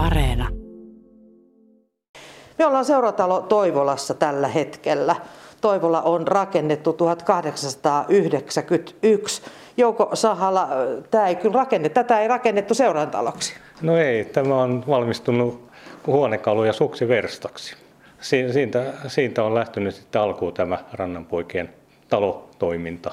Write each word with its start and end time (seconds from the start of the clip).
Areena. 0.00 0.48
Me 2.58 2.66
ollaan 2.66 2.84
seuratalo 2.84 3.40
Toivolassa 3.40 4.14
tällä 4.14 4.48
hetkellä. 4.48 5.16
Toivola 5.60 6.02
on 6.02 6.28
rakennettu 6.28 6.92
1891. 6.92 9.42
Jouko 9.76 10.10
Sahala, 10.14 10.68
tämä 11.10 11.28
ei 11.28 11.36
kyllä 11.36 11.54
rakenne, 11.54 11.88
tätä 11.88 12.20
ei 12.20 12.28
rakennettu 12.28 12.74
seurantaloksi. 12.74 13.54
No 13.82 13.96
ei, 13.96 14.24
tämä 14.24 14.62
on 14.62 14.84
valmistunut 14.88 15.70
huonekalu- 16.06 16.64
ja 16.64 16.72
suksiverstaksi. 16.72 17.76
Siitä, 18.20 18.84
siitä 19.08 19.44
on 19.44 19.54
lähtenyt 19.54 19.94
sitten 19.94 20.22
alkuun 20.22 20.54
tämä 20.54 20.78
Rannanpoikien 20.92 21.74
talotoiminta. 22.08 23.10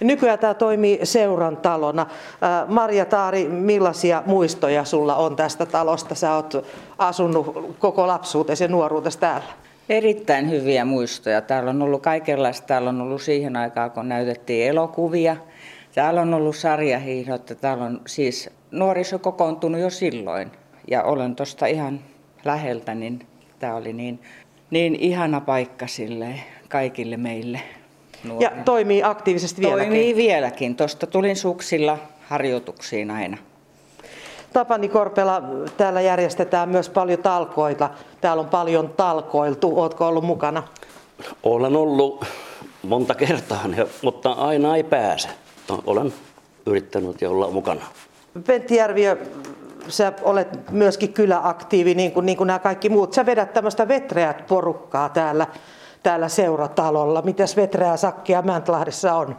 Ja 0.00 0.06
nykyään 0.06 0.38
tämä 0.38 0.54
toimii 0.54 1.00
seurantalona. 1.02 2.06
Marja 2.68 3.04
Taari, 3.04 3.48
millaisia 3.48 4.22
muistoja 4.26 4.84
sulla 4.84 5.16
on 5.16 5.36
tästä 5.36 5.66
talosta? 5.66 6.14
Sä 6.14 6.34
oot 6.34 6.66
asunut 6.98 7.76
koko 7.78 8.06
lapsuutesi 8.06 8.64
ja 8.64 8.68
nuoruutesi 8.68 9.18
täällä. 9.18 9.46
Erittäin 9.88 10.50
hyviä 10.50 10.84
muistoja. 10.84 11.40
Täällä 11.40 11.70
on 11.70 11.82
ollut 11.82 12.02
kaikenlaista. 12.02 12.66
Täällä 12.66 12.90
on 12.90 13.00
ollut 13.00 13.22
siihen 13.22 13.56
aikaan, 13.56 13.90
kun 13.90 14.08
näytettiin 14.08 14.68
elokuvia. 14.68 15.36
Täällä 15.94 16.20
on 16.20 16.34
ollut 16.34 16.56
sarjahiihdot. 16.56 17.52
Täällä 17.60 17.84
on 17.84 18.00
siis 18.06 18.50
nuoriso 18.70 19.18
kokoontunut 19.18 19.80
jo 19.80 19.90
silloin. 19.90 20.50
Ja 20.90 21.02
olen 21.02 21.36
tuosta 21.36 21.66
ihan 21.66 22.00
läheltä, 22.44 22.94
niin 22.94 23.26
tämä 23.58 23.74
oli 23.74 23.92
niin, 23.92 24.22
niin 24.70 24.94
ihana 24.94 25.40
paikka 25.40 25.86
sille 25.86 26.34
kaikille 26.68 27.16
meille. 27.16 27.60
Nuorille. 28.24 28.56
Ja 28.56 28.64
toimii 28.64 29.02
aktiivisesti 29.02 29.62
vieläkin? 29.62 29.88
Toimii 29.88 30.16
vieläkin. 30.16 30.76
Tuosta 30.76 31.06
tulin 31.06 31.36
suksilla 31.36 31.98
harjoituksiin 32.28 33.10
aina. 33.10 33.36
Tapani 34.52 34.88
Korpela, 34.88 35.42
täällä 35.76 36.00
järjestetään 36.00 36.68
myös 36.68 36.88
paljon 36.88 37.22
talkoita. 37.22 37.90
Täällä 38.20 38.40
on 38.40 38.48
paljon 38.48 38.88
talkoiltu. 38.96 39.80
Oletko 39.80 40.06
ollut 40.06 40.24
mukana? 40.24 40.62
Olen 41.42 41.76
ollut 41.76 42.24
monta 42.82 43.14
kertaa, 43.14 43.64
mutta 44.02 44.32
aina 44.32 44.76
ei 44.76 44.84
pääse. 44.84 45.28
Olen 45.86 46.14
yrittänyt 46.66 47.20
ja 47.20 47.30
olla 47.30 47.50
mukana. 47.50 47.82
Pentti 48.46 48.76
Järviö, 48.76 49.16
sä 49.88 50.12
olet 50.22 50.70
myöskin 50.70 51.12
kyläaktiivi, 51.12 51.94
niin 51.94 52.12
kuin, 52.12 52.26
niin 52.26 52.38
kuin 52.38 52.46
nämä 52.46 52.58
kaikki 52.58 52.88
muut. 52.88 53.12
Sä 53.12 53.26
vedät 53.26 53.52
tämmöistä 53.52 53.88
vetreät 53.88 54.46
porukkaa 54.46 55.08
täällä, 55.08 55.46
täällä 56.04 56.28
seuratalolla. 56.28 57.22
Mitäs 57.22 57.56
vetreää 57.56 57.96
sakkia 57.96 58.42
Mäntlahdessa 58.42 59.14
on? 59.14 59.36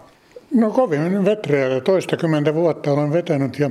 No 0.53 0.71
kovin 0.71 1.25
vetreää. 1.25 1.81
Toistakymmentä 1.81 2.53
vuotta 2.53 2.91
olen 2.91 3.13
vetänyt 3.13 3.59
ja 3.59 3.69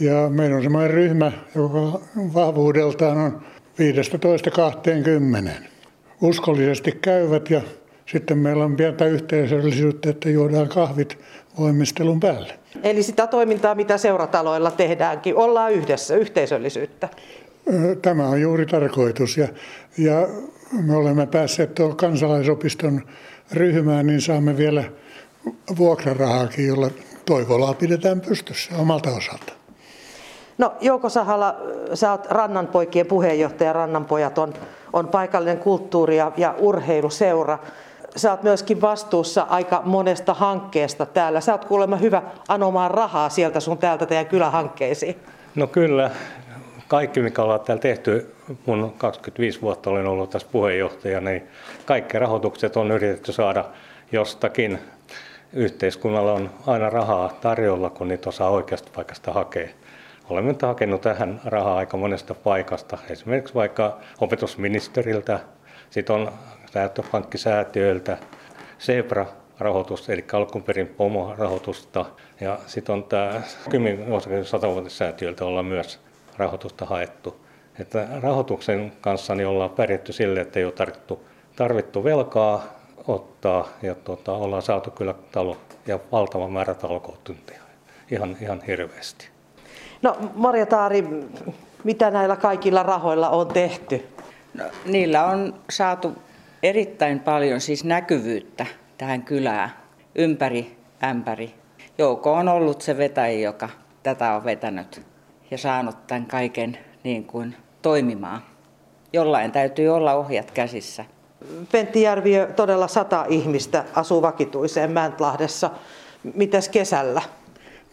ja 0.00 0.28
meillä 0.30 0.56
on 0.56 0.62
semmoinen 0.62 0.90
ryhmä, 0.90 1.32
joka 1.54 2.00
vahvuudeltaan 2.34 3.18
on 3.18 3.42
15-20. 5.48 5.50
Uskollisesti 6.20 6.92
käyvät 6.92 7.50
ja 7.50 7.60
sitten 8.06 8.38
meillä 8.38 8.64
on 8.64 8.76
pientä 8.76 9.06
yhteisöllisyyttä, 9.06 10.10
että 10.10 10.30
juodaan 10.30 10.68
kahvit 10.68 11.18
voimistelun 11.58 12.20
päälle. 12.20 12.58
Eli 12.82 13.02
sitä 13.02 13.26
toimintaa, 13.26 13.74
mitä 13.74 13.98
seurataloilla 13.98 14.70
tehdäänkin, 14.70 15.36
ollaan 15.36 15.72
yhdessä, 15.72 16.16
yhteisöllisyyttä. 16.16 17.08
Tämä 18.02 18.28
on 18.28 18.40
juuri 18.40 18.66
tarkoitus. 18.66 19.36
Ja, 19.36 19.48
ja 19.98 20.28
me 20.72 20.96
olemme 20.96 21.26
päässeet 21.26 21.74
tuolla 21.74 21.94
kansalaisopiston 21.94 23.02
ryhmään, 23.52 24.06
niin 24.06 24.20
saamme 24.20 24.56
vielä 24.56 24.84
vuokrarahaakin, 25.78 26.66
jolla 26.66 26.90
Toivolaa 27.26 27.74
pidetään 27.74 28.20
pystyssä 28.20 28.76
omalta 28.78 29.10
osalta. 29.10 29.52
No 30.58 30.72
Jouko 30.80 31.08
Sahala, 31.08 31.56
sä 31.94 32.10
oot 32.10 32.26
Rannanpoikien 32.26 33.06
puheenjohtaja. 33.06 33.72
Rannanpojat 33.72 34.38
on, 34.38 34.54
on 34.92 35.08
paikallinen 35.08 35.58
kulttuuri- 35.58 36.16
ja, 36.16 36.32
ja 36.36 36.54
urheiluseura. 36.58 37.58
Sä 38.16 38.30
oot 38.30 38.42
myöskin 38.42 38.80
vastuussa 38.80 39.42
aika 39.42 39.82
monesta 39.84 40.34
hankkeesta 40.34 41.06
täällä. 41.06 41.40
Sä 41.40 41.52
oot 41.52 41.64
kuulemma 41.64 41.96
hyvä 41.96 42.22
anomaan 42.48 42.90
rahaa 42.90 43.28
sieltä 43.28 43.60
sun 43.60 43.78
täältä 43.78 44.06
teidän 44.06 44.26
kylähankkeisiin. 44.26 45.16
No 45.54 45.66
kyllä. 45.66 46.10
Kaikki, 46.88 47.20
mikä 47.20 47.42
ollaan 47.42 47.60
täällä 47.60 47.80
tehty, 47.80 48.33
mun 48.66 48.94
25 48.98 49.60
vuotta 49.62 49.90
olen 49.90 50.06
ollut 50.06 50.30
tässä 50.30 50.48
puheenjohtaja, 50.52 51.20
niin 51.20 51.48
kaikki 51.84 52.18
rahoitukset 52.18 52.76
on 52.76 52.90
yritetty 52.90 53.32
saada 53.32 53.64
jostakin. 54.12 54.78
Yhteiskunnalla 55.52 56.32
on 56.32 56.50
aina 56.66 56.90
rahaa 56.90 57.38
tarjolla, 57.40 57.90
kun 57.90 58.08
niitä 58.08 58.28
osaa 58.28 58.50
oikeasta 58.50 58.90
paikasta 58.94 59.32
hakea. 59.32 59.68
Olemme 60.30 60.54
hakenut 60.62 61.00
tähän 61.00 61.40
rahaa 61.44 61.76
aika 61.76 61.96
monesta 61.96 62.34
paikasta, 62.34 62.98
esimerkiksi 63.10 63.54
vaikka 63.54 63.98
opetusministeriltä, 64.20 65.40
sitten 65.90 66.16
on 66.16 66.32
säätöpankkisäätiöiltä, 66.72 68.18
Zebra 68.80 69.26
rahoitusta, 69.58 70.12
eli 70.12 70.24
alkuperin 70.32 70.86
POMO-rahoitusta, 70.88 72.04
ja 72.40 72.58
sitten 72.66 72.92
on 72.92 73.04
tämä 73.04 73.42
10 73.70 74.06
satavuotissäätiöltä 74.44 75.44
ollaan 75.44 75.66
myös 75.66 76.00
rahoitusta 76.36 76.84
haettu. 76.84 77.43
Että 77.78 78.08
rahoituksen 78.22 78.92
kanssa 79.00 79.34
niin 79.34 79.46
ollaan 79.46 79.70
pärjätty 79.70 80.12
sille, 80.12 80.40
että 80.40 80.58
ei 80.58 80.64
ole 80.64 80.72
tarvittu, 80.72 81.24
tarvittu 81.56 82.04
velkaa 82.04 82.64
ottaa, 83.06 83.68
ja 83.82 83.94
tuota, 83.94 84.32
ollaan 84.32 84.62
saatu 84.62 84.90
kyllä 84.90 85.14
talo 85.32 85.56
ja 85.86 85.98
valtava 86.12 86.48
määrä 86.48 86.74
talkootunteja, 86.74 87.60
ihan, 88.10 88.36
ihan 88.40 88.62
hirveästi. 88.66 89.28
No 90.02 90.16
Marja 90.34 90.66
Taari, 90.66 91.04
mitä 91.84 92.10
näillä 92.10 92.36
kaikilla 92.36 92.82
rahoilla 92.82 93.28
on 93.28 93.48
tehty? 93.48 94.08
No, 94.54 94.64
niillä 94.86 95.26
on 95.26 95.54
saatu 95.70 96.12
erittäin 96.62 97.20
paljon 97.20 97.60
siis 97.60 97.84
näkyvyyttä 97.84 98.66
tähän 98.98 99.22
kylään 99.22 99.70
ympäri 100.14 100.76
ämpäri. 101.04 101.54
Jouko 101.98 102.32
on 102.32 102.48
ollut 102.48 102.82
se 102.82 102.96
vetäjä, 102.96 103.38
joka 103.38 103.68
tätä 104.02 104.32
on 104.32 104.44
vetänyt 104.44 105.02
ja 105.50 105.58
saanut 105.58 106.06
tämän 106.06 106.26
kaiken 106.26 106.78
niin 107.04 107.24
kuin 107.24 107.56
toimimaan. 107.82 108.42
Jollain 109.12 109.52
täytyy 109.52 109.88
olla 109.88 110.14
ohjat 110.14 110.50
käsissä. 110.50 111.04
Pentti 111.72 112.02
Järviö, 112.02 112.46
todella 112.56 112.88
sata 112.88 113.26
ihmistä 113.28 113.84
asuu 113.94 114.22
vakituiseen 114.22 114.90
Mäntlahdessa. 114.92 115.70
Mitäs 116.34 116.68
kesällä? 116.68 117.22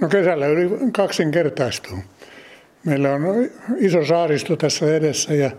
No 0.01 0.09
kesällä 0.09 0.47
yli 0.47 0.91
kaksinkertaistuu. 0.91 1.97
Meillä 2.85 3.13
on 3.13 3.21
iso 3.77 4.05
saaristo 4.05 4.55
tässä 4.55 4.95
edessä 4.95 5.33
ja 5.33 5.51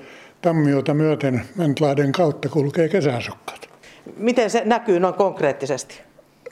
Tammiota 0.43 0.95
myöten 0.95 1.43
Mäntlahden 1.57 2.13
kautta 2.13 2.49
kulkee 2.49 2.89
kesäasukkaat. 2.89 3.69
Miten 4.17 4.51
se 4.51 4.63
näkyy 4.65 5.01
noin 5.01 5.15
konkreettisesti? 5.15 6.01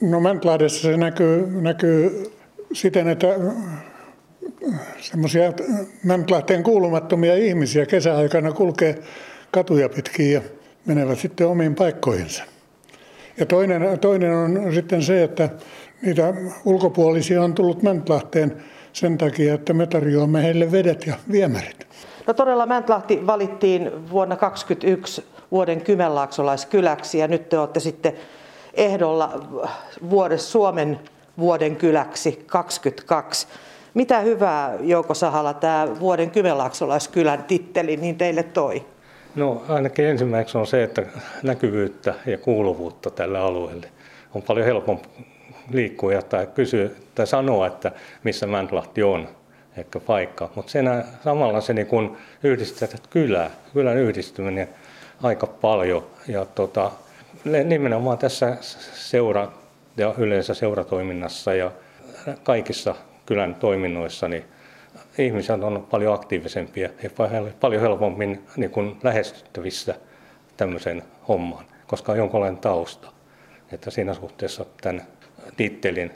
No 0.01 0.21
Mänklahdessa 0.21 0.83
se 0.83 0.97
näkyy, 0.97 1.63
näkyy 1.63 2.33
siten, 2.73 3.09
että 3.09 3.27
semmoisia 5.01 5.53
Mäntlahteen 6.05 6.63
kuulumattomia 6.63 7.35
ihmisiä 7.35 7.87
kesäaikana 7.87 8.53
kulkee 8.53 8.99
katuja 9.51 9.89
pitkin 9.89 10.33
ja 10.33 10.41
menevät 10.87 11.19
sitten 11.19 11.47
omiin 11.47 11.75
paikkoihinsa. 11.75 12.45
Ja 13.39 13.47
toinen, 13.47 13.99
toinen 13.99 14.33
on 14.35 14.75
sitten 14.75 15.03
se, 15.03 15.23
että 15.23 15.49
niitä 16.03 16.35
ulkopuolisia 16.65 17.43
on 17.43 17.55
tullut 17.55 17.83
Mäntlahteen 17.83 18.57
sen 18.93 19.19
takia, 19.19 19.55
että 19.55 19.73
me 19.73 19.87
tarjoamme 19.87 20.43
heille 20.43 20.73
vedet 20.73 21.07
ja 21.07 21.15
viemärit. 21.33 21.87
No 22.27 22.35
todella 22.35 22.67
Mäntlahti 22.67 23.27
valittiin 23.27 24.11
vuonna 24.11 24.37
2021 24.37 25.25
vuoden 25.51 25.81
kymenlaaksolaiskyläksi 25.81 27.19
ja 27.19 27.29
nyt 27.29 27.49
te 27.49 27.59
olette 27.59 27.81
sitten 27.81 28.13
ehdolla 28.75 29.47
vuodessa 30.11 30.51
Suomen 30.51 31.01
vuoden 31.39 31.77
kyläksi 31.77 32.45
22. 32.47 33.47
Mitä 33.95 34.21
hyvää 34.21 34.75
Jouko 34.81 35.15
Sahala 35.15 35.55
tämä 35.55 35.89
vuoden 36.01 36.31
kymenlaaksolaiskylän 36.31 37.45
titteli 37.45 37.97
niin 37.97 38.19
teille 38.19 38.43
toi? 38.43 38.85
No 39.35 39.63
ainakin 39.69 40.05
ensimmäiseksi 40.05 40.59
on 40.59 40.67
se, 40.67 40.83
että 40.83 41.03
näkyvyyttä 41.43 42.15
ja 42.27 42.39
kuuluvuutta 42.39 43.11
tällä 43.11 43.43
alueelle 43.43 43.89
on 44.35 44.43
paljon 44.43 44.67
helpompi 44.67 45.09
liikkuja 45.71 46.23
tai 46.23 46.47
kysyä 46.55 46.89
tai 47.15 47.27
sanoa, 47.27 47.67
että 47.67 47.93
missä 48.25 48.47
Mäntlahti 48.47 49.03
on, 49.03 49.29
ehkä 49.77 50.01
paikka. 50.01 50.51
Mutta 50.55 50.73
sen 50.73 51.05
samalla 51.25 51.61
se 51.61 51.73
niin 51.73 51.87
kun 51.87 52.17
yhdistetään 52.43 53.03
kylää, 53.11 53.51
kylän 53.73 53.97
yhdistyminen 53.97 54.69
aika 55.23 55.47
paljon. 55.47 56.07
Ja 56.29 56.45
tota, 56.45 56.91
nimenomaan 57.65 58.19
tässä 58.19 58.57
seura 58.95 59.49
ja 59.97 60.15
yleensä 60.19 60.55
seuratoiminnassa 60.55 61.55
ja 61.55 61.71
kaikissa 62.43 62.95
kylän 63.31 63.55
toiminnoissa, 63.55 64.29
niin 64.29 64.45
ihmiset 65.19 65.63
on 65.63 65.87
paljon 65.91 66.15
aktiivisempia 66.15 66.89
ja 67.03 67.11
paljon 67.61 67.83
helpommin 67.83 68.43
niin 68.57 68.71
kuin 68.71 68.97
lähestyttävissä 69.03 69.95
tämmöisen 70.57 71.03
hommaan, 71.29 71.65
koska 71.87 72.13
on 72.13 72.19
jonkinlainen 72.19 72.61
tausta. 72.61 73.13
Että 73.73 73.91
siinä 73.91 74.15
suhteessa 74.15 74.65
tämän 74.83 75.03
tittelin 75.57 76.11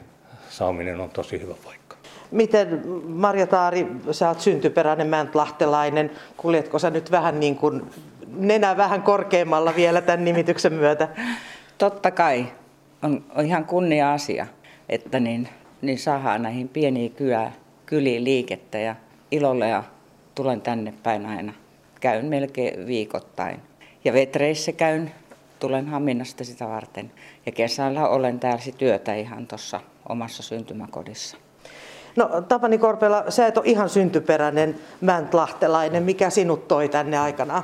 saaminen 0.49 0.99
on 0.99 1.09
tosi 1.09 1.41
hyvä 1.41 1.53
paikka. 1.63 1.95
Miten 2.31 2.81
Marja 3.07 3.47
Taari, 3.47 3.87
sä 4.11 4.27
oot 4.27 4.41
syntyperäinen 4.41 5.07
mänttlahtelainen, 5.07 6.11
kuljetko 6.37 6.79
sä 6.79 6.89
nyt 6.89 7.11
vähän 7.11 7.39
niin 7.39 7.55
kuin 7.55 7.81
nenä 8.37 8.77
vähän 8.77 9.01
korkeammalla 9.01 9.75
vielä 9.75 10.01
tämän 10.01 10.25
nimityksen 10.25 10.73
myötä? 10.73 11.07
Totta 11.77 12.11
kai 12.11 12.45
on, 13.03 13.23
on 13.35 13.45
ihan 13.45 13.65
kunnia 13.65 14.13
asia, 14.13 14.47
että 14.89 15.19
niin, 15.19 15.49
niin 15.85 15.99
saadaan 15.99 16.41
näihin 16.41 16.69
pieniin 16.69 17.11
kylä, 17.11 17.51
kyliin 17.85 18.23
liikettä 18.23 18.77
ja 18.77 18.95
ilolla 19.31 19.65
ja 19.65 19.83
tulen 20.35 20.61
tänne 20.61 20.93
päin 21.03 21.25
aina. 21.25 21.53
Käyn 22.01 22.25
melkein 22.25 22.87
viikoittain. 22.87 23.59
Ja 24.05 24.13
vetreissä 24.13 24.71
käyn, 24.71 25.11
tulen 25.59 25.87
Haminasta 25.87 26.43
sitä 26.43 26.67
varten. 26.67 27.11
Ja 27.45 27.51
kesällä 27.51 28.07
olen 28.07 28.39
täällä 28.39 28.71
työtä 28.77 29.15
ihan 29.15 29.47
tuossa 29.47 29.81
omassa 30.09 30.43
syntymäkodissa. 30.43 31.37
No 32.15 32.41
Tapani 32.41 32.77
Korpela, 32.77 33.23
sä 33.29 33.47
et 33.47 33.57
ole 33.57 33.65
ihan 33.65 33.89
syntyperäinen 33.89 34.75
mänttlahtelainen. 35.01 36.03
Mikä 36.03 36.29
sinut 36.29 36.67
toi 36.67 36.89
tänne 36.89 37.17
aikanaan? 37.17 37.63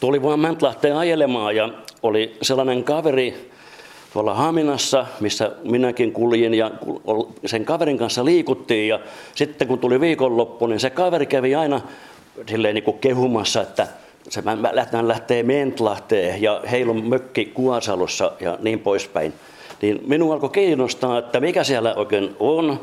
Tuli 0.00 0.22
vaan 0.22 0.40
Mäntlahteen 0.40 0.96
ajelemaan 0.96 1.56
ja 1.56 1.68
oli 2.02 2.36
sellainen 2.42 2.84
kaveri 2.84 3.51
tuolla 4.12 4.34
Haminassa, 4.34 5.06
missä 5.20 5.50
minäkin 5.64 6.12
kuljin 6.12 6.54
ja 6.54 6.70
sen 7.46 7.64
kaverin 7.64 7.98
kanssa 7.98 8.24
liikuttiin. 8.24 8.88
Ja 8.88 9.00
sitten 9.34 9.68
kun 9.68 9.78
tuli 9.78 10.00
viikonloppu, 10.00 10.66
niin 10.66 10.80
se 10.80 10.90
kaveri 10.90 11.26
kävi 11.26 11.54
aina 11.54 11.80
silleen 12.46 12.74
niin 12.74 12.84
kuin 12.84 12.98
kehumassa, 12.98 13.62
että 13.62 13.88
se 14.28 14.42
lähtee, 14.72 15.08
lähtee 15.08 15.42
Mentlahteen 15.42 16.42
ja 16.42 16.62
heilun 16.70 17.08
mökki 17.08 17.44
Kuasalossa 17.44 18.32
ja 18.40 18.58
niin 18.62 18.78
poispäin. 18.78 19.32
Niin 19.82 20.00
minun 20.06 20.32
alkoi 20.32 20.50
kiinnostaa, 20.50 21.18
että 21.18 21.40
mikä 21.40 21.64
siellä 21.64 21.94
oikein 21.94 22.36
on. 22.40 22.80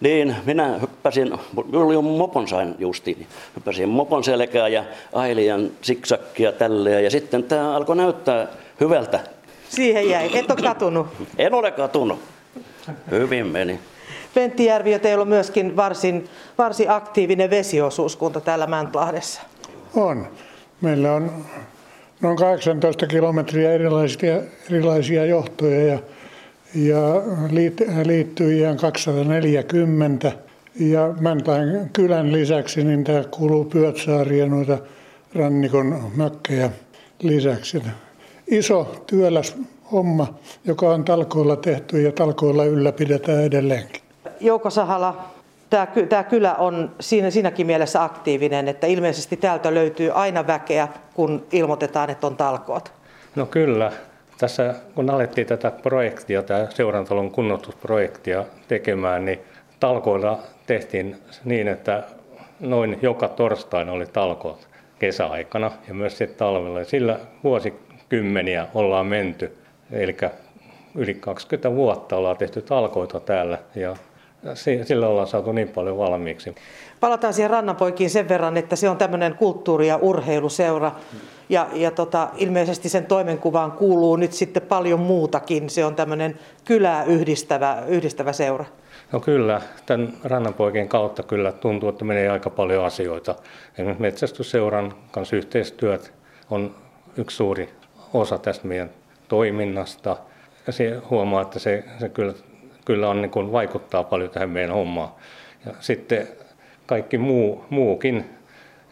Niin 0.00 0.36
minä 0.44 0.78
hyppäsin, 0.80 1.32
minulla 1.66 1.86
oli 1.86 1.94
jo 1.94 2.02
mopon 2.02 2.48
sain 2.48 2.74
justiin, 2.78 3.18
niin 3.18 3.28
hyppäsin 3.56 3.88
mopon 3.88 4.24
selkää 4.24 4.68
ja 4.68 4.84
ailian 5.12 5.70
siksakkia 5.82 6.52
tälleen 6.52 7.04
ja 7.04 7.10
sitten 7.10 7.42
tämä 7.42 7.76
alkoi 7.76 7.96
näyttää 7.96 8.48
hyvältä. 8.80 9.20
Siihen 9.68 10.08
jäi, 10.08 10.38
et 10.38 10.50
ole 10.50 10.62
katunut. 10.62 11.06
En 11.38 11.54
ole 11.54 11.70
katunut. 11.70 12.18
Hyvin 13.10 13.46
meni. 13.46 13.78
Pentti 14.34 14.64
Järviö, 14.64 14.98
teillä 14.98 15.22
on 15.22 15.28
myöskin 15.28 15.76
varsin, 15.76 16.28
varsin 16.58 16.90
aktiivinen 16.90 17.50
vesiosuuskunta 17.50 18.40
täällä 18.40 18.66
Mäntlahdessa. 18.66 19.42
On. 19.94 20.28
Meillä 20.80 21.12
on 21.12 21.30
noin 22.20 22.36
18 22.36 23.06
kilometriä 23.06 23.72
erilaisia, 23.72 24.40
erilaisia 24.70 25.26
johtoja 25.26 25.86
ja 25.86 25.98
ja 26.74 27.22
liittyjiä 28.04 28.74
240. 28.74 30.32
Ja 30.80 31.14
Mäntähän 31.20 31.90
kylän 31.92 32.32
lisäksi 32.32 32.84
niin 32.84 33.04
tämä 33.04 33.24
kuuluu 33.30 33.64
Pyötsaari 33.64 34.38
ja 34.38 34.46
noita 34.46 34.78
rannikon 35.34 36.12
mökkejä 36.16 36.70
lisäksi. 37.22 37.82
Iso 38.46 39.02
työläs 39.06 39.56
homma, 39.92 40.34
joka 40.64 40.88
on 40.88 41.04
talkoilla 41.04 41.56
tehty 41.56 42.02
ja 42.02 42.12
talkoilla 42.12 42.64
ylläpidetään 42.64 43.44
edelleenkin. 43.44 44.02
Jouko 44.40 44.70
Sahala, 44.70 45.24
tämä, 45.70 45.86
tämä 46.08 46.24
kylä 46.24 46.54
on 46.54 46.90
siinä, 47.00 47.30
siinäkin 47.30 47.66
mielessä 47.66 48.02
aktiivinen, 48.02 48.68
että 48.68 48.86
ilmeisesti 48.86 49.36
täältä 49.36 49.74
löytyy 49.74 50.10
aina 50.10 50.46
väkeä, 50.46 50.88
kun 51.14 51.46
ilmoitetaan, 51.52 52.10
että 52.10 52.26
on 52.26 52.36
talkoot. 52.36 52.92
No 53.36 53.46
kyllä. 53.46 53.92
Tässä 54.38 54.74
kun 54.94 55.10
alettiin 55.10 55.46
tätä 55.46 55.70
projektia, 55.70 56.42
tämä 56.42 56.66
seurantalon 56.70 57.30
kunnostusprojektia 57.30 58.44
tekemään, 58.68 59.24
niin 59.24 59.38
talkoilla 59.80 60.38
tehtiin 60.66 61.16
niin, 61.44 61.68
että 61.68 62.02
noin 62.60 62.98
joka 63.02 63.28
torstaina 63.28 63.92
oli 63.92 64.06
talkoot 64.06 64.68
kesäaikana 64.98 65.70
ja 65.88 65.94
myös 65.94 66.18
sitten 66.18 66.38
talvella. 66.38 66.78
Ja 66.78 66.84
sillä 66.84 67.18
vuosikymmeniä 68.14 68.66
ollaan 68.74 69.06
menty, 69.06 69.56
eli 69.92 70.16
yli 70.94 71.14
20 71.14 71.74
vuotta 71.74 72.16
ollaan 72.16 72.36
tehty 72.36 72.62
talkoita 72.62 73.20
täällä 73.20 73.58
ja 73.74 73.96
sillä 74.84 75.08
ollaan 75.08 75.26
saatu 75.26 75.52
niin 75.52 75.68
paljon 75.68 75.98
valmiiksi. 75.98 76.54
Palataan 77.00 77.34
siihen 77.34 77.50
Rannanpoikiin 77.50 78.10
sen 78.10 78.28
verran, 78.28 78.56
että 78.56 78.76
se 78.76 78.88
on 78.88 78.96
tämmöinen 78.96 79.34
kulttuuri- 79.34 79.88
ja 79.88 79.96
urheiluseura. 79.96 80.92
Ja, 81.48 81.66
ja 81.72 81.90
tota, 81.90 82.28
ilmeisesti 82.36 82.88
sen 82.88 83.06
toimenkuvaan 83.06 83.72
kuuluu 83.72 84.16
nyt 84.16 84.32
sitten 84.32 84.62
paljon 84.62 85.00
muutakin. 85.00 85.70
Se 85.70 85.84
on 85.84 85.94
tämmöinen 85.94 86.38
kylää 86.64 87.04
yhdistävä, 87.04 87.82
yhdistävä 87.88 88.32
seura. 88.32 88.64
No 89.12 89.20
kyllä, 89.20 89.60
tämän 89.86 90.12
Rannanpoikien 90.24 90.88
kautta 90.88 91.22
kyllä 91.22 91.52
tuntuu, 91.52 91.88
että 91.88 92.04
menee 92.04 92.28
aika 92.28 92.50
paljon 92.50 92.84
asioita. 92.84 93.34
Esimerkiksi 93.72 94.02
metsästysseuran 94.02 94.94
kanssa 95.10 95.36
yhteistyöt 95.36 96.12
on 96.50 96.74
yksi 97.16 97.36
suuri 97.36 97.68
osa 98.14 98.38
tästä 98.38 98.66
meidän 98.66 98.90
toiminnasta. 99.28 100.16
Ja 100.66 100.72
se 100.72 101.02
huomaa, 101.10 101.42
että 101.42 101.58
se, 101.58 101.84
se 101.98 102.08
kyllä, 102.08 102.34
kyllä 102.84 103.08
on, 103.08 103.22
niin 103.22 103.30
kuin 103.30 103.52
vaikuttaa 103.52 104.04
paljon 104.04 104.30
tähän 104.30 104.50
meidän 104.50 104.74
hommaan. 104.74 105.08
Ja 105.66 105.72
sitten 105.80 106.28
kaikki 106.86 107.18
muu, 107.18 107.64
muukin 107.70 108.24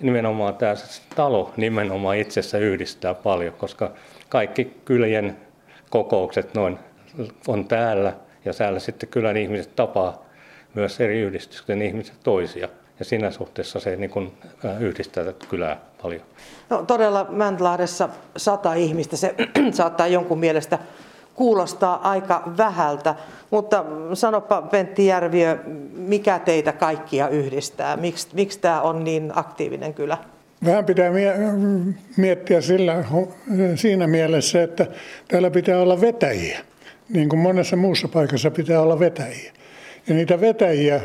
nimenomaan 0.01 0.55
tämä 0.55 0.75
talo 1.17 1.53
nimenomaan 1.57 2.17
itsessä 2.17 2.59
yhdistää 2.59 3.15
paljon, 3.15 3.55
koska 3.55 3.93
kaikki 4.29 4.77
kylien 4.85 5.37
kokoukset 5.91 6.55
noin 6.55 6.79
on 7.49 7.69
täällä 7.69 8.13
ja 8.45 8.55
täällä 8.55 8.79
sitten 8.79 9.09
kylän 9.09 9.37
ihmiset 9.37 9.77
tapaa 9.77 10.27
myös 10.75 11.01
eri 11.01 11.21
yhdistysten 11.21 11.83
ihmiset 11.83 12.17
toisia. 12.25 12.69
Ja 12.99 13.05
siinä 13.05 13.31
suhteessa 13.31 13.81
se 13.81 13.97
niin 13.97 14.11
kuin 14.11 14.33
yhdistää 14.81 15.25
tätä 15.25 15.47
kylää 15.47 15.81
paljon. 16.03 16.23
No, 16.71 16.83
todella 16.83 17.27
Mäntlahdessa 17.31 18.09
sata 18.37 18.75
ihmistä, 18.75 19.17
se 19.17 19.35
saattaa 19.73 20.07
jonkun 20.07 20.39
mielestä 20.39 20.79
kuulostaa 21.35 22.11
aika 22.11 22.53
vähältä, 22.57 23.15
mutta 23.51 23.85
sanopa 24.15 24.63
Pentti 24.63 25.07
Järviö, 25.07 25.59
mikä 25.93 26.39
teitä 26.39 26.73
kaikkia 26.73 27.29
yhdistää? 27.29 27.97
Miksi, 27.97 28.29
miksi 28.33 28.59
tämä 28.59 28.81
on 28.81 29.05
niin 29.05 29.33
aktiivinen 29.35 29.95
kylä? 29.95 30.19
Vähän 30.65 30.85
pitää 30.85 31.11
miettiä 32.17 32.61
sillä, 32.61 33.05
siinä 33.75 34.07
mielessä, 34.07 34.63
että 34.63 34.87
täällä 35.29 35.51
pitää 35.51 35.81
olla 35.81 36.01
vetäjiä. 36.01 36.59
Niin 37.09 37.29
kuin 37.29 37.41
monessa 37.41 37.77
muussa 37.77 38.09
paikassa 38.09 38.51
pitää 38.51 38.81
olla 38.81 38.99
vetäjiä. 38.99 39.53
Ja 40.09 40.15
niitä 40.15 40.41
vetäjiä 40.41 41.01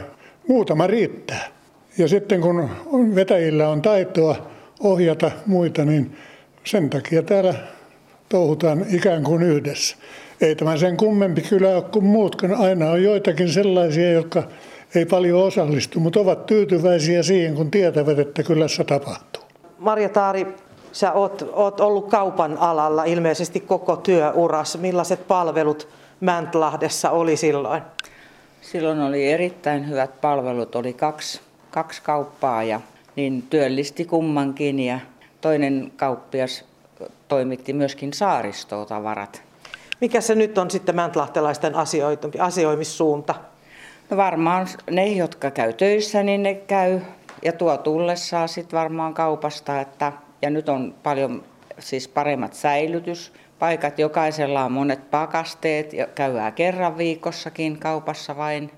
muutama 0.47 0.87
riittää. 0.87 1.56
Ja 1.97 2.07
sitten 2.07 2.41
kun 2.41 2.69
vetäjillä 3.15 3.69
on 3.69 3.81
taitoa 3.81 4.35
ohjata 4.79 5.31
muita, 5.45 5.85
niin 5.85 6.17
sen 6.63 6.89
takia 6.89 7.23
täällä 7.23 7.53
touhutaan 8.29 8.85
ikään 8.89 9.23
kuin 9.23 9.43
yhdessä. 9.43 9.97
Ei 10.41 10.55
tämä 10.55 10.77
sen 10.77 10.97
kummempi 10.97 11.41
kyllä 11.41 11.69
ole 11.69 11.81
kuin 11.81 12.05
muutkaan. 12.05 12.55
Aina 12.55 12.91
on 12.91 13.03
joitakin 13.03 13.49
sellaisia, 13.49 14.11
jotka 14.11 14.43
ei 14.95 15.05
paljon 15.05 15.43
osallistu, 15.43 15.99
mutta 15.99 16.19
ovat 16.19 16.45
tyytyväisiä 16.45 17.23
siihen, 17.23 17.55
kun 17.55 17.71
tietävät, 17.71 18.19
että 18.19 18.43
kyllä 18.43 18.67
se 18.67 18.83
tapahtuu. 18.83 19.43
Marja 19.77 20.09
Taari, 20.09 20.47
sä 20.91 21.13
oot, 21.13 21.49
oot 21.53 21.79
ollut 21.79 22.09
kaupan 22.09 22.57
alalla 22.57 23.03
ilmeisesti 23.03 23.59
koko 23.59 23.95
työuras. 23.95 24.77
Millaiset 24.77 25.27
palvelut 25.27 25.87
Mäntlahdessa 26.19 27.09
oli 27.09 27.37
silloin? 27.37 27.81
Silloin 28.61 28.99
oli 28.99 29.31
erittäin 29.31 29.89
hyvät 29.89 30.21
palvelut. 30.21 30.75
Oli 30.75 30.93
kaksi, 30.93 31.41
kaksi 31.71 32.01
kauppaa 32.01 32.63
ja 32.63 32.81
niin 33.15 33.41
työllisti 33.41 34.05
kummankin 34.05 34.79
ja 34.79 34.99
toinen 35.41 35.91
kauppias 35.95 36.65
toimitti 37.27 37.73
myöskin 37.73 38.13
saaristotavarat. 38.13 39.41
Mikä 40.01 40.21
se 40.21 40.35
nyt 40.35 40.57
on 40.57 40.71
sitten 40.71 40.95
mäntälahtelaisten 40.95 41.73
asioimissuunta? 42.39 43.35
No 44.09 44.17
varmaan 44.17 44.67
ne, 44.91 45.07
jotka 45.07 45.51
käy 45.51 45.73
töissä, 45.73 46.23
niin 46.23 46.43
ne 46.43 46.53
käy 46.53 46.99
ja 47.43 47.53
tuo 47.53 47.77
tullessaan 47.77 48.49
sitten 48.49 48.79
varmaan 48.79 49.13
kaupasta. 49.13 49.81
Että, 49.81 50.11
ja 50.41 50.49
nyt 50.49 50.69
on 50.69 50.95
paljon 51.03 51.43
siis 51.79 52.07
paremmat 52.07 52.53
säilytyspaikat. 52.53 53.99
Jokaisella 53.99 54.63
on 54.65 54.71
monet 54.71 55.11
pakasteet 55.11 55.93
ja 55.93 56.07
käydään 56.07 56.53
kerran 56.53 56.97
viikossakin 56.97 57.79
kaupassa 57.79 58.37
vain. 58.37 58.71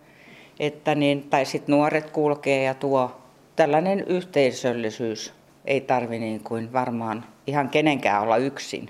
Että 0.59 0.95
niin, 0.95 1.23
tai 1.29 1.45
sitten 1.45 1.73
nuoret 1.73 2.09
kulkee 2.09 2.63
ja 2.63 2.73
tuo 2.73 3.11
tällainen 3.55 3.99
yhteisöllisyys 3.99 5.33
ei 5.65 5.81
tarvi 5.81 6.19
niin 6.19 6.43
kuin 6.43 6.73
varmaan 6.73 7.25
ihan 7.47 7.69
kenenkään 7.69 8.21
olla 8.21 8.37
yksin. 8.37 8.89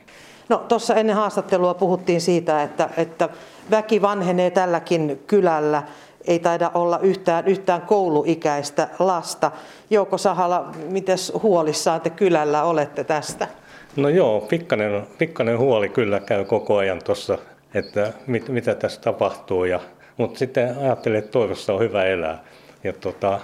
No 0.50 0.58
tuossa 0.58 0.96
ennen 0.96 1.16
haastattelua 1.16 1.74
puhuttiin 1.74 2.22
siitä, 2.22 2.64
että, 2.64 2.90
että 2.98 3.30
väki 3.72 4.02
vanhenee 4.02 4.52
tälläkin 4.52 5.24
kylällä. 5.28 5.84
Ei 6.28 6.40
taida 6.40 6.72
olla 6.74 7.00
yhtään, 7.00 7.48
yhtään 7.48 7.82
kouluikäistä 7.82 8.88
lasta. 9.00 9.52
Jouko 9.90 10.18
Sahala, 10.18 10.72
miten 10.90 11.18
huolissaan 11.44 12.02
te 12.02 12.10
kylällä 12.10 12.64
olette 12.64 13.04
tästä? 13.04 13.48
No 13.96 14.10
joo, 14.10 14.42
pikkainen, 14.42 15.08
pikkainen 15.18 15.58
huoli 15.58 15.90
kyllä 15.90 16.20
käy 16.20 16.46
koko 16.46 16.78
ajan 16.78 17.02
tuossa, 17.04 17.38
että 17.74 18.14
mit, 18.28 18.50
mitä 18.50 18.76
tässä 18.76 19.02
tapahtuu. 19.02 19.66
Ja, 19.66 19.80
mutta 20.20 20.40
sitten 20.40 20.78
ajattelin, 20.78 21.20
että 21.20 21.32
toivossa 21.32 21.74
on 21.74 21.80
hyvä 21.80 22.06
elää. 22.06 22.44
ja 22.84 22.94
tota, 22.94 23.40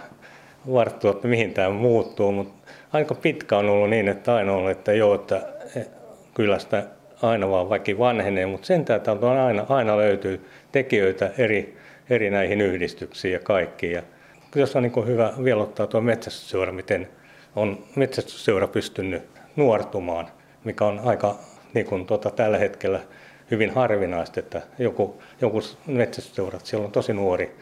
varttua, 0.73 1.11
että 1.11 1.27
mihin 1.27 1.53
tämä 1.53 1.69
muuttuu, 1.69 2.31
mutta 2.31 2.71
aika 2.93 3.15
pitkä 3.15 3.57
on 3.57 3.69
ollut 3.69 3.89
niin, 3.89 4.07
että 4.07 4.35
aina 4.35 4.53
on, 4.53 4.71
että 4.71 4.93
joo, 4.93 5.15
että 5.15 5.41
kylästä 6.33 6.83
aina 7.21 7.49
vaan 7.49 7.69
väki 7.69 7.97
vanhenee, 7.97 8.45
mutta 8.45 8.67
sen 8.67 8.85
täältä 8.85 9.11
aina, 9.45 9.65
aina 9.69 9.97
löytyy 9.97 10.45
tekijöitä 10.71 11.31
eri, 11.37 11.77
eri 12.09 12.29
näihin 12.29 12.61
yhdistyksiin 12.61 13.33
ja 13.33 13.39
kaikkiin. 13.39 13.93
Ja 13.93 14.01
jos 14.55 14.75
on 14.75 14.83
niin 14.83 15.07
hyvä 15.07 15.33
vielä 15.43 15.63
ottaa 15.63 15.87
tuo 15.87 16.01
metsästysseura, 16.01 16.71
miten 16.71 17.07
on 17.55 17.83
metsästysseura 17.95 18.67
pystynyt 18.67 19.23
nuortumaan, 19.55 20.27
mikä 20.63 20.85
on 20.85 20.99
aika 21.03 21.35
niin 21.73 21.85
kuin 21.85 22.05
tuota, 22.05 22.31
tällä 22.31 22.57
hetkellä 22.57 22.99
hyvin 23.51 23.69
harvinaista, 23.69 24.39
että 24.39 24.61
joku, 24.79 25.21
joku 25.41 25.61
metsästysseurat, 25.87 26.65
siellä 26.65 26.85
on 26.85 26.91
tosi 26.91 27.13
nuori, 27.13 27.55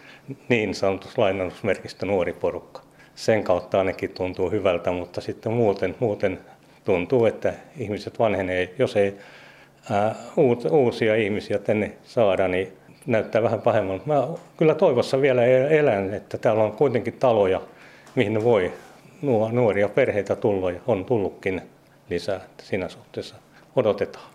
niin 0.50 0.76
sanotus 0.76 1.18
lainannusmerkistä 1.18 2.06
nuori 2.06 2.34
porukka. 2.34 2.82
Sen 3.16 3.44
kautta 3.44 3.78
ainakin 3.78 4.10
tuntuu 4.10 4.52
hyvältä, 4.52 4.92
mutta 4.92 5.22
sitten 5.22 5.52
muuten, 5.52 5.96
muuten 6.00 6.40
tuntuu, 6.86 7.26
että 7.26 7.54
ihmiset 7.78 8.20
vanhenee. 8.20 8.74
Jos 8.80 8.96
ei 8.96 9.18
ää, 9.92 10.16
uusia 10.72 11.16
ihmisiä 11.16 11.60
tänne 11.60 11.92
saada, 12.04 12.48
niin 12.48 12.74
näyttää 13.06 13.44
vähän 13.44 13.62
pahemmalta. 13.62 14.04
Mä 14.06 14.28
kyllä 14.58 14.76
toivossa 14.76 15.22
vielä 15.22 15.46
elän, 15.46 16.14
että 16.14 16.38
täällä 16.38 16.64
on 16.64 16.72
kuitenkin 16.72 17.14
taloja, 17.14 17.62
mihin 18.16 18.44
voi 18.44 18.74
nuoria 19.52 19.90
perheitä 19.90 20.36
tulla 20.36 20.72
ja 20.72 20.80
on 20.88 21.06
tullutkin 21.06 21.62
lisää. 22.10 22.42
Siinä 22.62 22.90
suhteessa 22.90 23.36
odotetaan. 23.76 24.33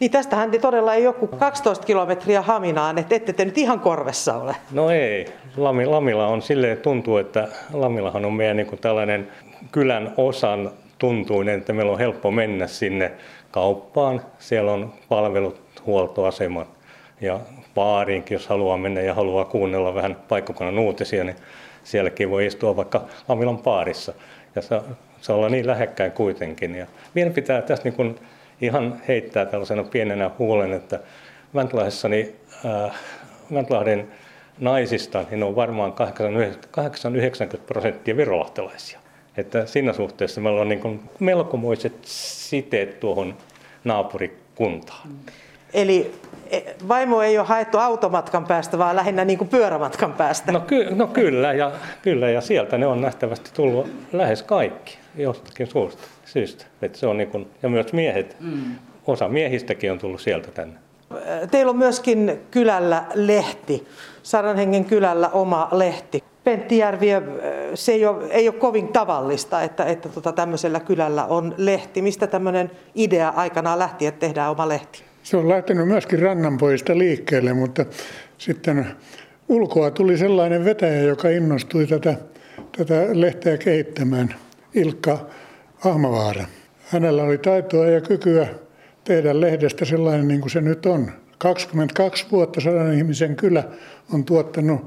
Niin 0.00 0.10
tästähän 0.10 0.50
todella 0.60 0.94
ei 0.94 1.04
joku 1.04 1.26
12 1.26 1.86
kilometriä 1.86 2.42
Haminaan, 2.42 2.98
että 2.98 3.14
ette 3.14 3.32
te 3.32 3.44
nyt 3.44 3.58
ihan 3.58 3.80
korvessa 3.80 4.34
ole. 4.34 4.56
No 4.72 4.90
ei. 4.90 5.26
Lamilla 5.86 6.26
on 6.26 6.42
silleen 6.42 6.78
tuntuu, 6.78 7.16
että 7.16 7.48
Lamillahan 7.72 8.24
on 8.24 8.32
meidän 8.32 8.56
niin 8.56 8.66
kuin 8.66 8.80
tällainen 8.80 9.28
kylän 9.72 10.14
osan 10.16 10.70
tuntuinen, 10.98 11.58
että 11.58 11.72
meillä 11.72 11.92
on 11.92 11.98
helppo 11.98 12.30
mennä 12.30 12.66
sinne 12.66 13.12
kauppaan. 13.50 14.20
Siellä 14.38 14.72
on 14.72 14.92
palvelut, 15.08 15.60
huoltoasemat 15.86 16.68
ja 17.20 17.40
baariinkin, 17.74 18.34
jos 18.34 18.48
haluaa 18.48 18.76
mennä 18.76 19.00
ja 19.00 19.14
haluaa 19.14 19.44
kuunnella 19.44 19.94
vähän 19.94 20.16
paikkakunnan 20.28 20.78
uutisia, 20.78 21.24
niin 21.24 21.36
sielläkin 21.84 22.30
voi 22.30 22.46
istua 22.46 22.76
vaikka 22.76 23.04
Lamilan 23.28 23.58
baarissa. 23.58 24.12
Ja 24.54 24.62
se, 24.62 24.80
se 25.20 25.32
olla 25.32 25.48
niin 25.48 25.66
lähekkäin 25.66 26.12
kuitenkin. 26.12 26.74
Ja 26.74 26.86
vielä 27.14 27.30
pitää 27.30 27.62
tässä 27.62 27.84
niin 27.84 27.94
kuin 27.94 28.18
ihan 28.60 29.02
heittää 29.08 29.46
tällaisena 29.46 29.84
pienenä 29.84 30.30
huolen, 30.38 30.72
että 30.72 31.00
Mäntylahdessa 31.52 32.08
niin, 32.08 32.36
äh, 32.64 32.94
Mäntylahden 33.50 34.08
naisista 34.58 35.24
niin 35.30 35.42
on 35.42 35.56
varmaan 35.56 35.92
8-90 35.92 37.60
prosenttia 37.66 38.16
virolahtelaisia. 38.16 39.00
Että 39.36 39.66
siinä 39.66 39.92
suhteessa 39.92 40.40
meillä 40.40 40.60
on 40.60 40.68
niin 40.68 40.80
kuin 40.80 41.00
melkomoiset 41.18 41.94
siteet 42.02 43.00
tuohon 43.00 43.36
naapurikuntaan. 43.84 45.08
Eli 45.74 46.14
e, 46.50 46.60
vaimo 46.88 47.22
ei 47.22 47.38
ole 47.38 47.46
haettu 47.46 47.78
automatkan 47.78 48.44
päästä, 48.44 48.78
vaan 48.78 48.96
lähinnä 48.96 49.24
niin 49.24 49.38
kuin 49.38 49.48
pyörämatkan 49.48 50.12
päästä. 50.12 50.52
No, 50.52 50.60
ky- 50.60 50.94
no 50.94 51.06
kyllä, 51.06 51.52
ja, 51.52 51.72
kyllä, 52.02 52.30
ja 52.30 52.40
sieltä 52.40 52.78
ne 52.78 52.86
on 52.86 53.00
nähtävästi 53.00 53.50
tullut 53.54 53.90
lähes 54.12 54.42
kaikki 54.42 54.98
jostakin 55.16 55.66
suusta, 55.66 56.02
syystä. 56.32 56.64
Että 56.82 56.98
se 56.98 57.06
on 57.06 57.18
niin 57.18 57.30
kuin, 57.30 57.46
ja 57.62 57.68
myös 57.68 57.92
miehet, 57.92 58.36
mm. 58.40 58.74
osa 59.06 59.28
miehistäkin 59.28 59.92
on 59.92 59.98
tullut 59.98 60.20
sieltä 60.20 60.50
tänne. 60.50 60.74
Teillä 61.50 61.70
on 61.70 61.78
myöskin 61.78 62.40
kylällä 62.50 63.04
lehti, 63.14 63.86
Saranhengen 64.22 64.84
kylällä 64.84 65.28
oma 65.28 65.68
lehti. 65.72 66.24
Penttijärviö, 66.44 67.22
se 67.74 67.92
ei 67.92 68.06
ole, 68.06 68.26
ei 68.30 68.48
ole 68.48 68.56
kovin 68.56 68.88
tavallista, 68.88 69.62
että, 69.62 69.84
että 69.84 70.08
tota, 70.08 70.32
tämmöisellä 70.32 70.80
kylällä 70.80 71.24
on 71.24 71.54
lehti. 71.56 72.02
Mistä 72.02 72.26
tämmöinen 72.26 72.70
idea 72.94 73.28
aikanaan 73.28 73.78
lähti, 73.78 74.06
että 74.06 74.20
tehdään 74.20 74.50
oma 74.50 74.68
lehti? 74.68 75.02
Se 75.22 75.36
on 75.36 75.48
lähtenyt 75.48 75.88
myöskin 75.88 76.18
rannanpoista 76.18 76.98
liikkeelle, 76.98 77.52
mutta 77.52 77.84
sitten 78.38 78.86
ulkoa 79.48 79.90
tuli 79.90 80.16
sellainen 80.16 80.64
vetäjä, 80.64 81.02
joka 81.02 81.28
innostui 81.28 81.86
tätä, 81.86 82.14
tätä 82.76 83.06
lehteä 83.12 83.58
kehittämään, 83.58 84.34
Ilkka 84.74 85.18
Ahmavaara. 85.84 86.44
Hänellä 86.88 87.22
oli 87.22 87.38
taitoa 87.38 87.86
ja 87.86 88.00
kykyä 88.00 88.46
tehdä 89.04 89.40
lehdestä 89.40 89.84
sellainen 89.84 90.28
niin 90.28 90.40
kuin 90.40 90.50
se 90.50 90.60
nyt 90.60 90.86
on. 90.86 91.12
22 91.38 92.26
vuotta 92.30 92.60
sadan 92.60 92.94
ihmisen 92.94 93.36
kylä 93.36 93.64
on 94.14 94.24
tuottanut 94.24 94.80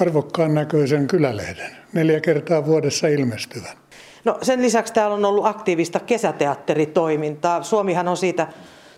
arvokkaan 0.00 0.54
näköisen 0.54 1.06
kylälehden, 1.06 1.70
neljä 1.92 2.20
kertaa 2.20 2.66
vuodessa 2.66 3.08
ilmestyvän. 3.08 3.76
No 4.24 4.38
sen 4.42 4.62
lisäksi 4.62 4.92
täällä 4.92 5.16
on 5.16 5.24
ollut 5.24 5.46
aktiivista 5.46 6.00
kesäteatteritoimintaa. 6.00 7.62
Suomihan 7.62 8.08
on 8.08 8.16
siitä 8.16 8.46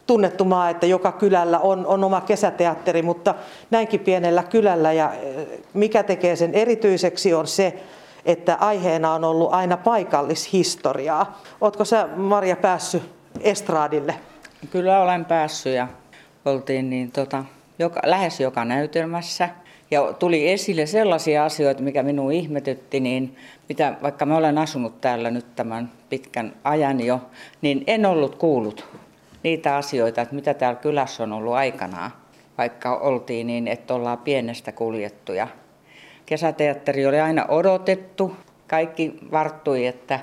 tunnettu 0.06 0.44
maa, 0.44 0.70
että 0.70 0.86
joka 0.86 1.12
kylällä 1.12 1.58
on, 1.58 1.86
on 1.86 2.04
oma 2.04 2.20
kesäteatteri, 2.20 3.02
mutta 3.02 3.34
näinkin 3.70 4.00
pienellä 4.00 4.42
kylällä 4.42 4.92
ja 4.92 5.12
eh, 5.12 5.46
mikä 5.74 6.02
tekee 6.02 6.36
sen 6.36 6.54
erityiseksi 6.54 7.34
on 7.34 7.46
se, 7.46 7.82
että 8.24 8.56
aiheena 8.60 9.12
on 9.12 9.24
ollut 9.24 9.52
aina 9.52 9.76
paikallishistoriaa. 9.76 11.40
Oletko 11.60 11.84
sä 11.84 12.08
Maria 12.16 12.56
päässyt 12.56 13.02
estraadille? 13.40 14.14
Kyllä 14.70 15.02
olen 15.02 15.24
päässyt 15.24 15.74
ja 15.74 15.88
oltiin 16.44 16.90
niin 16.90 17.12
tota, 17.12 17.44
joka, 17.78 18.00
lähes 18.04 18.40
joka 18.40 18.64
näytelmässä. 18.64 19.48
Ja 19.90 20.12
tuli 20.12 20.48
esille 20.48 20.86
sellaisia 20.86 21.44
asioita, 21.44 21.82
mikä 21.82 22.02
minun 22.02 22.32
ihmetytti, 22.32 23.00
niin 23.00 23.36
mitä, 23.68 23.96
vaikka 24.02 24.26
mä 24.26 24.36
olen 24.36 24.58
asunut 24.58 25.00
täällä 25.00 25.30
nyt 25.30 25.56
tämän 25.56 25.92
pitkän 26.08 26.52
ajan 26.64 27.00
jo, 27.00 27.20
niin 27.62 27.84
en 27.86 28.06
ollut 28.06 28.34
kuullut 28.34 28.86
niitä 29.42 29.76
asioita, 29.76 30.22
että 30.22 30.34
mitä 30.34 30.54
täällä 30.54 30.80
kylässä 30.80 31.22
on 31.22 31.32
ollut 31.32 31.52
aikanaan, 31.52 32.10
vaikka 32.58 32.96
oltiin 32.96 33.46
niin, 33.46 33.68
että 33.68 33.94
ollaan 33.94 34.18
pienestä 34.18 34.72
kuljettuja. 34.72 35.48
Kesäteatteri 36.26 37.06
oli 37.06 37.20
aina 37.20 37.46
odotettu, 37.46 38.36
kaikki 38.66 39.18
varttui, 39.32 39.86
että 39.86 40.20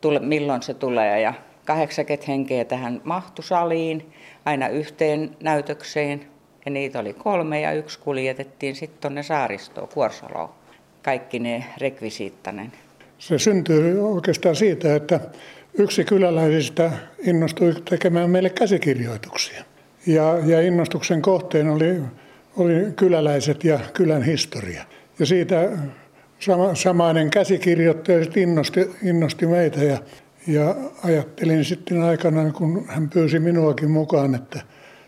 tule, 0.00 0.18
milloin 0.18 0.62
se 0.62 0.74
tulee 0.74 1.20
ja 1.20 1.34
80 1.64 2.26
henkeä 2.28 2.64
tähän 2.64 3.00
mahtusaliin 3.04 4.12
aina 4.44 4.68
yhteen 4.68 5.36
näytökseen 5.42 6.26
ja 6.64 6.70
niitä 6.70 6.98
oli 6.98 7.12
kolme 7.12 7.60
ja 7.60 7.72
yksi 7.72 7.98
kuljetettiin 7.98 8.76
sitten 8.76 9.00
tuonne 9.00 9.22
saaristoon, 9.22 9.88
Kuorsoloon, 9.88 10.48
kaikki 11.02 11.38
ne 11.38 11.64
rekvisiittanen. 11.78 12.72
Se 13.18 13.38
syntyy 13.38 14.08
oikeastaan 14.14 14.56
siitä, 14.56 14.94
että 14.96 15.20
yksi 15.78 16.04
kyläläisistä 16.04 16.90
innostui 17.18 17.74
tekemään 17.90 18.30
meille 18.30 18.50
käsikirjoituksia. 18.50 19.64
Ja, 20.06 20.38
ja 20.46 20.60
innostuksen 20.60 21.22
kohteen 21.22 21.68
oli, 21.68 22.00
oli 22.56 22.92
kyläläiset 22.96 23.64
ja 23.64 23.78
kylän 23.92 24.22
historia. 24.22 24.84
Ja 25.18 25.26
siitä 25.26 25.70
sama, 26.38 26.74
samainen 26.74 27.30
käsikirjoittaja 27.30 28.26
innosti, 28.36 28.90
innosti 29.02 29.46
meitä 29.46 29.84
ja, 29.84 29.98
ja 30.46 30.74
ajattelin 31.04 31.64
sitten 31.64 32.02
aikana, 32.02 32.52
kun 32.52 32.84
hän 32.88 33.10
pyysi 33.10 33.38
minuakin 33.38 33.90
mukaan, 33.90 34.34
että 34.34 34.60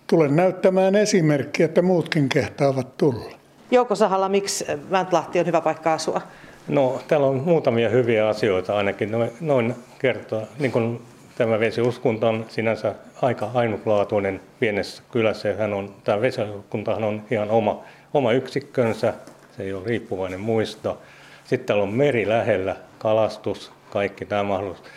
tulen 0.06 0.36
näyttämään 0.36 0.94
esimerkkiä, 0.94 1.66
että 1.66 1.82
muutkin 1.82 2.28
kehtaavat 2.28 2.96
tulla. 2.96 3.36
Jouko 3.70 3.94
Sahalla, 3.94 4.28
miksi 4.28 4.64
Mäntlahti 4.90 5.40
on 5.40 5.46
hyvä 5.46 5.60
paikka 5.60 5.92
asua? 5.92 6.20
No, 6.68 7.00
täällä 7.08 7.26
on 7.26 7.36
muutamia 7.36 7.88
hyviä 7.88 8.28
asioita 8.28 8.76
ainakin. 8.76 9.10
Noin, 9.10 9.30
noin 9.40 9.74
kertoa, 9.98 10.42
niin 10.58 10.72
kuin 10.72 11.02
tämä 11.38 11.60
vesiuskunta 11.60 12.28
on 12.28 12.46
sinänsä 12.48 12.94
aika 13.22 13.50
ainutlaatuinen 13.54 14.40
pienessä 14.60 15.02
kylässä. 15.12 15.54
Hän 15.58 15.72
on, 15.72 15.94
tämä 16.04 16.20
vesiuskuntahan 16.20 17.04
on 17.04 17.22
ihan 17.30 17.50
oma, 17.50 17.82
oma 18.14 18.32
yksikkönsä, 18.32 19.14
se 19.56 19.62
ei 19.62 19.72
ole 19.72 19.86
riippuvainen 19.86 20.40
muista. 20.40 20.96
Sitten 21.44 21.66
täällä 21.66 21.82
on 21.82 21.94
meri 21.94 22.28
lähellä, 22.28 22.76
kalastus, 22.98 23.72
kaikki 23.90 24.26
tämä 24.26 24.42
mahdollisuus. 24.42 24.88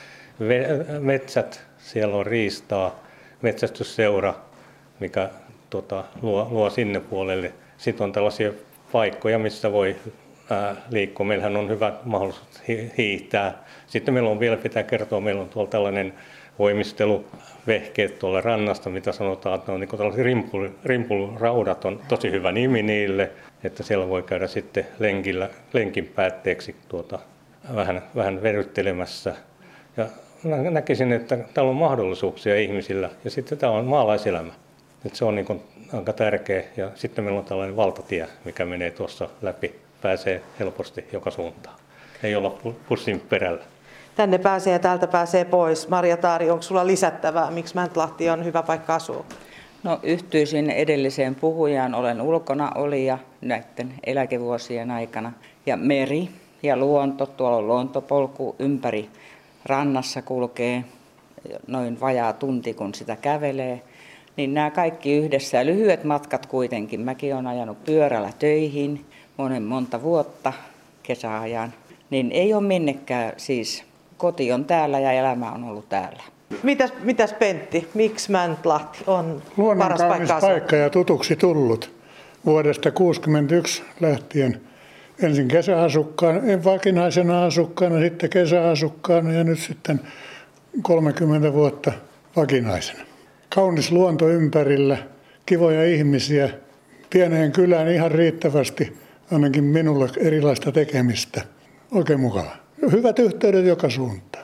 Metsät, 1.00 1.62
siellä 1.78 2.16
on 2.16 2.26
riistaa, 2.26 3.04
metsästysseura, 3.42 4.34
mikä 5.00 5.30
tota, 5.70 6.04
luo, 6.22 6.48
luo 6.52 6.70
sinne 6.70 7.00
puolelle. 7.00 7.54
Sitten 7.78 8.04
on 8.04 8.12
tällaisia 8.12 8.52
paikkoja, 8.92 9.40
missä 9.40 9.72
voi 9.72 9.96
liikkua. 10.90 11.26
Meillähän 11.26 11.58
on 11.58 11.70
hyvä 11.70 11.94
mahdollisuus 12.04 12.62
hiihtää. 12.98 13.64
Sitten 13.88 14.14
meillä 14.14 14.30
on 14.30 14.40
vielä, 14.40 14.58
pitää 14.58 14.84
kertoa, 14.84 15.22
meillä 15.22 15.42
on 15.42 15.50
tuolla 15.50 15.70
tällainen 15.70 16.14
voimisteluvehkeet 16.60 18.20
tuolla 18.20 18.42
rannasta, 18.42 18.90
mitä 18.90 19.12
sanotaan, 19.12 19.56
että 19.56 19.72
ne 19.72 19.74
on 19.74 19.80
niin 19.80 19.90
tällaiset 19.90 20.24
rimpul, 20.24 20.70
rimpulraudat, 20.86 21.86
on 21.86 22.02
tosi 22.08 22.32
hyvä 22.32 22.52
nimi 22.52 22.84
niille, 22.84 23.32
että 23.64 23.84
siellä 23.84 24.10
voi 24.10 24.24
käydä 24.24 24.48
sitten 24.48 24.88
lenkillä, 25.00 25.50
lenkin 25.74 26.06
päätteeksi 26.06 26.76
tuota, 26.90 27.20
vähän, 27.76 28.02
vähän 28.16 28.42
veryttelemässä. 28.42 29.36
Ja 29.98 30.06
näkisin, 30.72 31.14
että 31.14 31.38
täällä 31.54 31.70
on 31.70 31.76
mahdollisuuksia 31.76 32.56
ihmisillä 32.56 33.10
ja 33.24 33.32
sitten 33.32 33.58
tämä 33.58 33.74
on 33.74 33.86
maalaiselämä. 33.86 34.54
Että 35.06 35.18
se 35.18 35.26
on 35.26 35.36
niin 35.36 35.62
aika 35.94 36.14
tärkeä 36.14 36.64
ja 36.78 36.92
sitten 36.96 37.24
meillä 37.24 37.40
on 37.40 37.46
tällainen 37.46 37.76
valtatie, 37.76 38.28
mikä 38.46 38.66
menee 38.66 38.92
tuossa 38.92 39.30
läpi 39.42 39.76
pääsee 40.02 40.42
helposti 40.60 41.06
joka 41.12 41.32
suuntaan. 41.32 41.76
Ei 42.24 42.36
olla 42.36 42.58
pussin 42.90 43.20
perällä. 43.20 43.64
Tänne 44.16 44.38
pääsee 44.38 44.74
ja 44.74 44.80
täältä 44.80 45.08
pääsee 45.08 45.46
pois. 45.46 45.88
Maria 45.88 46.18
Taari, 46.18 46.50
onko 46.50 46.62
sulla 46.62 46.88
lisättävää? 46.88 47.52
Miksi 47.52 47.76
Mäntlahti 47.76 48.30
on 48.30 48.46
hyvä 48.46 48.64
paikka 48.64 48.96
asua? 48.96 49.26
No 49.84 50.00
yhtyisin 50.04 50.70
edelliseen 50.70 51.36
puhujaan. 51.36 51.96
Olen 51.96 52.22
ulkona 52.22 52.72
olija 52.76 53.18
näiden 53.42 53.94
eläkevuosien 54.04 54.92
aikana. 54.92 55.32
Ja 55.66 55.78
meri 55.78 56.30
ja 56.64 56.78
luonto, 56.78 57.26
tuolla 57.26 57.58
on 57.58 57.68
luontopolku 57.68 58.56
ympäri 58.60 59.10
rannassa 59.66 60.22
kulkee 60.22 60.84
noin 61.68 62.00
vajaa 62.00 62.34
tunti, 62.34 62.74
kun 62.74 62.94
sitä 62.94 63.16
kävelee. 63.16 63.82
Niin 64.38 64.54
nämä 64.54 64.72
kaikki 64.72 65.14
yhdessä 65.14 65.58
ja 65.58 65.66
lyhyet 65.66 66.04
matkat 66.04 66.46
kuitenkin. 66.46 67.02
Mäkin 67.02 67.34
olen 67.34 67.48
ajanut 67.48 67.84
pyörällä 67.84 68.32
töihin 68.40 69.06
monen 69.38 69.64
monta 69.64 70.02
vuotta 70.02 70.54
kesäajan. 71.04 71.74
Niin 72.10 72.32
ei 72.32 72.54
ole 72.54 72.64
minnekään 72.64 73.34
siis 73.38 73.84
koti 74.18 74.52
on 74.52 74.66
täällä 74.66 75.00
ja 75.00 75.12
elämä 75.12 75.52
on 75.52 75.64
ollut 75.64 75.90
täällä. 75.90 76.24
Mitäs, 76.64 76.94
mitäs 77.04 77.34
Pentti, 77.34 77.90
miksi 77.94 78.32
Mäntlahti 78.32 79.00
on 79.08 79.42
Luonnon 79.58 79.88
paras 79.88 80.02
paikka 80.02 80.36
asua? 80.36 80.50
paikka 80.50 80.76
ja 80.76 80.90
tutuksi 80.90 81.36
tullut 81.36 81.92
vuodesta 82.46 82.92
1961 82.92 83.84
lähtien. 84.00 84.62
Ensin 85.22 85.48
kesäasukkaana, 85.48 86.40
en 86.44 86.64
vakinaisena 86.64 87.46
asukkaana, 87.46 88.00
sitten 88.00 88.30
kesäasukkaana 88.30 89.32
ja 89.32 89.44
nyt 89.44 89.60
sitten 89.60 90.02
30 90.82 91.54
vuotta 91.54 91.92
vakinaisena. 92.36 93.04
Kaunis 93.56 93.92
luonto 93.92 94.30
ympärillä, 94.30 94.98
kivoja 95.46 95.86
ihmisiä, 95.86 96.50
pieneen 97.10 97.52
kylään 97.52 97.88
ihan 97.92 98.12
riittävästi, 98.12 98.98
ainakin 99.32 99.64
minulle 99.64 100.10
erilaista 100.18 100.72
tekemistä. 100.72 101.42
Oikein 101.92 102.20
mukava. 102.20 102.56
Hyvät 102.92 103.20
yhteydet 103.20 103.66
joka 103.66 103.90
suuntaan. 103.90 104.39